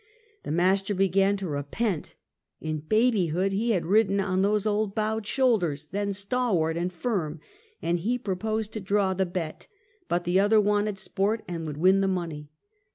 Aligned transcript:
The 0.41 0.51
master 0.51 0.95
began 0.95 1.37
to 1.37 1.47
repent. 1.47 2.15
In 2.59 2.79
babyhood 2.79 3.51
he 3.51 3.69
had 3.69 3.85
ridden 3.85 4.19
on 4.19 4.41
those 4.41 4.65
old 4.65 4.95
bowed 4.95 5.27
shoulders, 5.27 5.89
then 5.89 6.11
stalwart 6.11 6.75
and 6.75 6.91
firm, 6.91 7.39
and 7.83 7.99
he 7.99 8.17
proposed 8.17 8.73
to 8.73 8.79
draw 8.79 9.13
the 9.13 9.27
bet, 9.27 9.67
but 10.09 10.23
the 10.23 10.39
other 10.39 10.59
wanted 10.59 10.97
sport 10.97 11.43
and 11.47 11.67
would 11.67 11.77
win 11.77 12.01
the 12.01 12.07
money. 12.07 12.49